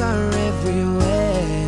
[0.00, 1.66] are everywhere.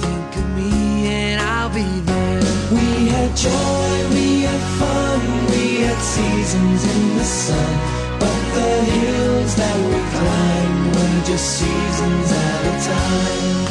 [0.00, 2.42] Think of me and I'll be there.
[2.70, 5.20] We had joy, we had fun,
[5.50, 7.58] we had seasons in the sun.
[8.18, 13.64] But the hills that we climbed were just seasons at a time.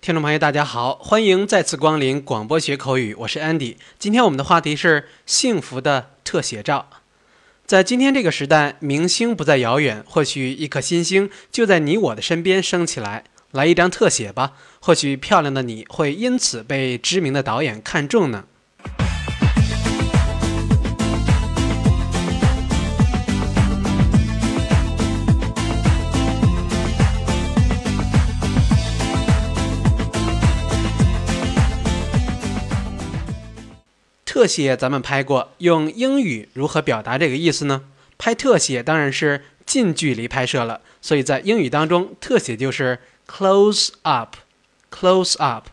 [0.00, 3.76] 听众朋友，大家好，欢迎再次光临广播学口语，我是 Andy。
[4.00, 6.86] 今天我们的话题是幸福的特写照。
[7.72, 13.24] 在今天这个时代，明星不再遥远，或许一颗新星就在你我的身边升起来。
[13.50, 18.44] 来一张特写吧，或许漂亮的你会因此被知名的导演看中呢。
[34.32, 37.82] 特写咱们拍过，用英语如何表达这个意思呢？
[38.16, 44.36] 拍特写当然是近距离拍摄了，所以在英语当中，特写就是 close up。
[44.90, 45.66] close up。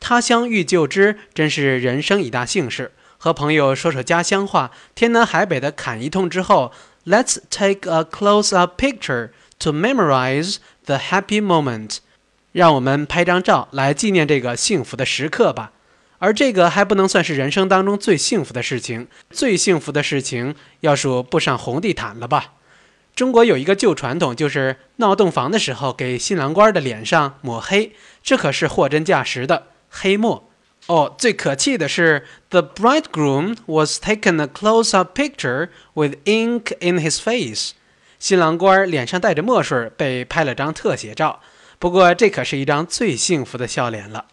[0.00, 2.92] 他乡遇旧知，真是人生一大幸事。
[3.18, 6.72] 和朋友说说家乡话，天南海北的侃一通之后
[7.04, 11.98] ，Let's take a close-up picture to memorize the happy moment。
[12.52, 15.72] 让我们拍张照来纪念这个幸福的时刻吧。
[16.24, 22.54] 而这个还不能算是人生当中最幸福的事情，最幸福的事情要数步上红地毯了吧？
[23.14, 30.48] 中国有一个旧传统，就是闹洞房的时候给新郎官的脸上抹黑，这可是货真价实的黑墨。
[30.86, 37.72] 哦，最可气的是，the bridegroom was taken a close-up picture with ink in his face，
[38.18, 41.40] 新郎官脸上带着墨水，被拍了张特写照。
[41.78, 44.24] 不过这可是一张最幸福的笑脸了。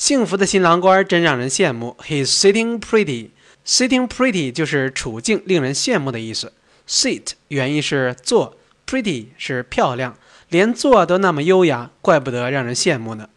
[0.00, 1.94] 幸福的新郎官真让人羡慕。
[2.00, 3.32] He's sitting pretty.
[3.66, 6.54] Sitting pretty 就是处境令人羡慕的意思。
[6.88, 8.56] Sit 原意是坐
[8.86, 10.16] ，pretty 是漂亮，
[10.48, 13.28] 连坐都那么优雅，怪不得让人羡慕呢。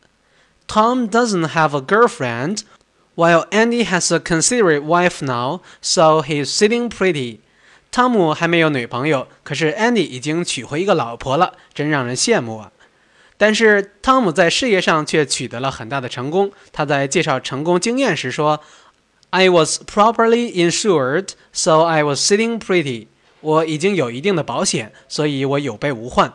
[0.66, 2.62] Tom doesn't have a girlfriend,
[3.18, 7.40] while Andy has a considerate wife now, so he's sitting pretty.
[7.92, 12.72] 汤姆还没有女朋友，可是 Andy 已经娶回一个老婆了，真让人羡慕啊。
[13.46, 16.50] 但是汤姆在事业上却取得了很大的成功。
[16.72, 18.62] 他在介绍成功经验时说
[19.32, 23.08] ：“I was properly insured, so I was sitting pretty。”
[23.42, 26.32] 我已经有一定的保险，所以我有备无患。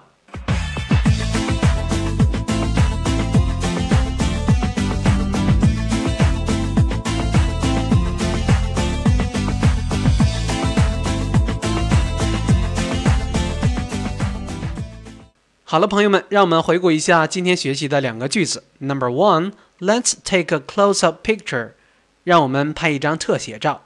[15.68, 18.64] 好了，朋友们，让我们回顾一下今天学习的两个句子。
[18.80, 21.72] Number one, let's take a close-up picture，
[22.24, 23.84] 让我们拍一张特写照。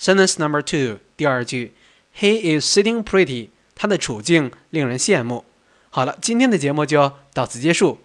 [0.00, 1.74] Sentence number two，第二句，
[2.18, 5.44] He is sitting pretty，他的处境令人羡慕。
[5.90, 7.98] 好了，今天的节目就到此结束。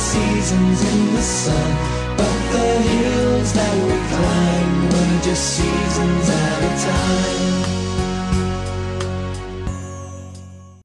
[0.00, 1.70] seasons in the sun.
[2.16, 7.87] But the hills that we climb were just seasons at a time.